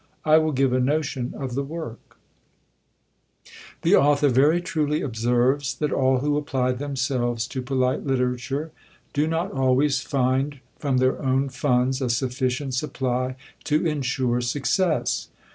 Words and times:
I 0.25 0.39
will 0.39 0.51
give 0.51 0.73
a 0.73 0.79
notion 0.79 1.35
of 1.37 1.53
the 1.53 1.61
work: 1.61 2.17
The 3.83 3.95
author 3.95 4.29
very 4.29 4.59
truly 4.59 5.03
observes, 5.03 5.75
that 5.75 5.91
all 5.91 6.21
who 6.21 6.37
apply 6.37 6.71
themselves 6.71 7.45
to 7.49 7.61
polite 7.61 8.03
literature 8.03 8.71
do 9.13 9.27
not 9.27 9.51
always 9.51 9.99
find 10.01 10.59
from 10.79 10.97
their 10.97 11.21
own 11.23 11.49
funds 11.49 12.01
a 12.01 12.09
sufficient 12.09 12.73
supply 12.73 13.35
to 13.65 13.85
insure 13.85 14.41
success. 14.41 15.29